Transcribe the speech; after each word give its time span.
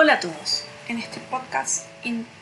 Hola 0.00 0.12
a 0.12 0.20
todos. 0.20 0.62
En 0.86 0.98
este 0.98 1.18
podcast 1.18 1.84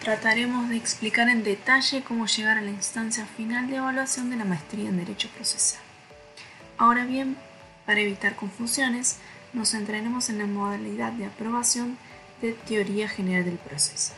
trataremos 0.03 0.69
de 0.69 0.77
explicar 0.77 1.31
en 1.31 1.43
detalle 1.43 2.05
cómo 2.05 2.27
llegar 2.27 2.59
a 2.59 2.61
la 2.61 2.71
instancia 2.71 3.25
final 3.25 3.71
de 3.71 3.77
evaluación 3.77 4.29
de 4.29 4.37
la 4.37 4.45
maestría 4.45 4.91
en 4.91 4.99
Derecho 4.99 5.31
Procesal. 5.35 5.81
Ahora 6.77 7.07
bien, 7.07 7.35
para 7.87 8.01
evitar 8.01 8.37
confusiones, 8.37 9.17
nos 9.55 9.71
centraremos 9.71 10.29
en 10.29 10.37
la 10.37 10.45
modalidad 10.45 11.13
de 11.13 11.25
aprobación 11.25 11.97
de 12.43 12.53
teoría 12.53 13.09
general 13.09 13.47
del 13.47 13.57
proceso. 13.57 14.13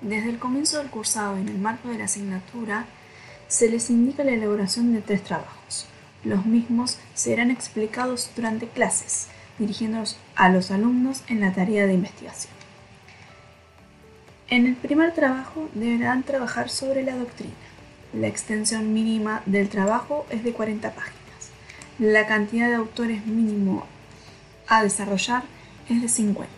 Desde 0.00 0.30
el 0.30 0.40
comienzo 0.40 0.78
del 0.78 0.90
cursado 0.90 1.38
y 1.38 1.42
en 1.42 1.50
el 1.50 1.58
marco 1.58 1.90
de 1.90 1.98
la 1.98 2.06
asignatura, 2.06 2.86
se 3.46 3.70
les 3.70 3.88
indica 3.88 4.24
la 4.24 4.32
elaboración 4.32 4.92
de 4.92 5.00
tres 5.00 5.22
trabajos. 5.22 5.86
Los 6.24 6.44
mismos 6.44 6.98
serán 7.14 7.52
explicados 7.52 8.30
durante 8.34 8.66
clases, 8.66 9.28
dirigiéndolos 9.60 10.16
a 10.34 10.48
los 10.48 10.72
alumnos 10.72 11.22
en 11.28 11.38
la 11.38 11.52
tarea 11.52 11.86
de 11.86 11.94
investigación. 11.94 12.63
En 14.50 14.66
el 14.66 14.76
primer 14.76 15.14
trabajo 15.14 15.70
deberán 15.72 16.22
trabajar 16.22 16.68
sobre 16.68 17.02
la 17.02 17.16
doctrina. 17.16 17.54
La 18.12 18.26
extensión 18.26 18.92
mínima 18.92 19.42
del 19.46 19.70
trabajo 19.70 20.26
es 20.28 20.44
de 20.44 20.52
40 20.52 20.92
páginas. 20.92 21.14
La 21.98 22.26
cantidad 22.26 22.68
de 22.68 22.74
autores 22.74 23.24
mínimo 23.24 23.86
a 24.68 24.82
desarrollar 24.82 25.44
es 25.88 26.02
de 26.02 26.08
50. 26.08 26.52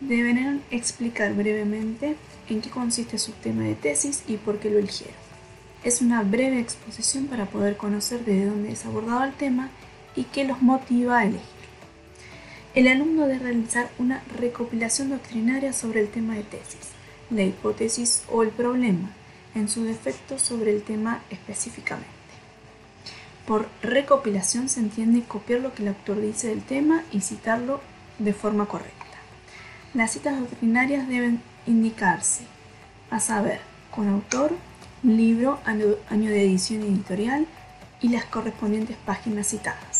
Deberán 0.00 0.60
explicar 0.72 1.34
brevemente 1.34 2.16
en 2.48 2.60
qué 2.60 2.68
consiste 2.68 3.18
su 3.18 3.30
tema 3.30 3.62
de 3.62 3.76
tesis 3.76 4.24
y 4.26 4.36
por 4.36 4.58
qué 4.58 4.68
lo 4.68 4.78
eligieron. 4.78 5.14
Es 5.84 6.02
una 6.02 6.24
breve 6.24 6.58
exposición 6.58 7.26
para 7.26 7.46
poder 7.46 7.76
conocer 7.76 8.24
desde 8.24 8.46
dónde 8.46 8.72
es 8.72 8.84
abordado 8.84 9.22
el 9.22 9.34
tema 9.34 9.70
y 10.16 10.24
qué 10.24 10.44
los 10.44 10.62
motiva 10.62 11.18
a 11.18 11.26
elegir. 11.26 11.57
El 12.74 12.86
alumno 12.86 13.26
debe 13.26 13.44
realizar 13.44 13.90
una 13.98 14.22
recopilación 14.38 15.10
doctrinaria 15.10 15.72
sobre 15.72 16.00
el 16.00 16.08
tema 16.08 16.34
de 16.34 16.42
tesis, 16.42 16.90
la 17.30 17.42
hipótesis 17.42 18.22
o 18.30 18.42
el 18.42 18.50
problema, 18.50 19.10
en 19.54 19.68
su 19.68 19.84
defecto 19.84 20.38
sobre 20.38 20.72
el 20.72 20.82
tema 20.82 21.22
específicamente. 21.30 22.08
Por 23.46 23.68
recopilación 23.82 24.68
se 24.68 24.80
entiende 24.80 25.22
copiar 25.22 25.60
lo 25.60 25.74
que 25.74 25.82
el 25.82 25.88
autor 25.88 26.20
dice 26.20 26.48
del 26.48 26.62
tema 26.62 27.02
y 27.10 27.22
citarlo 27.22 27.80
de 28.18 28.34
forma 28.34 28.66
correcta. 28.66 29.06
Las 29.94 30.12
citas 30.12 30.38
doctrinarias 30.38 31.08
deben 31.08 31.40
indicarse, 31.66 32.44
a 33.10 33.20
saber, 33.20 33.60
con 33.90 34.08
autor, 34.08 34.52
libro, 35.02 35.58
año, 35.64 35.96
de 36.30 36.44
edición 36.44 36.82
editorial 36.82 37.46
y 38.02 38.10
las 38.10 38.26
correspondientes 38.26 38.96
páginas 39.06 39.48
citadas. 39.48 39.97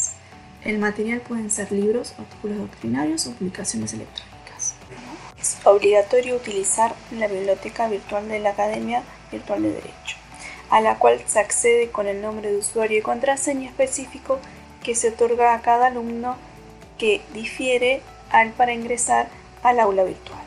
El 0.64 0.78
material 0.78 1.20
pueden 1.20 1.50
ser 1.50 1.70
libros, 1.70 2.14
artículos 2.18 2.58
doctrinarios 2.58 3.26
o 3.26 3.32
publicaciones 3.32 3.92
electrónicas. 3.92 4.74
Es 5.40 5.56
obligatorio 5.64 6.34
utilizar 6.34 6.94
la 7.12 7.28
biblioteca 7.28 7.88
virtual 7.88 8.28
de 8.28 8.40
la 8.40 8.50
Academia 8.50 9.02
Virtual 9.30 9.62
de 9.62 9.70
Derecho, 9.70 10.16
a 10.68 10.80
la 10.80 10.98
cual 10.98 11.22
se 11.26 11.38
accede 11.38 11.90
con 11.90 12.08
el 12.08 12.20
nombre 12.20 12.50
de 12.50 12.58
usuario 12.58 12.98
y 12.98 13.02
contraseña 13.02 13.68
específico 13.68 14.40
que 14.82 14.96
se 14.96 15.10
otorga 15.10 15.54
a 15.54 15.62
cada 15.62 15.86
alumno 15.86 16.36
que 16.98 17.22
difiere 17.32 18.02
al 18.30 18.50
para 18.50 18.72
ingresar 18.72 19.28
al 19.62 19.78
aula 19.78 20.02
virtual. 20.02 20.40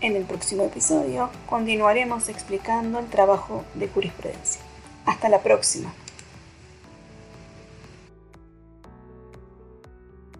En 0.00 0.14
el 0.14 0.24
próximo 0.24 0.64
episodio 0.64 1.30
continuaremos 1.46 2.28
explicando 2.28 3.00
el 3.00 3.06
trabajo 3.06 3.64
de 3.74 3.88
jurisprudencia. 3.88 4.62
Hasta 5.04 5.28
la 5.28 5.40
próxima. 5.40 5.92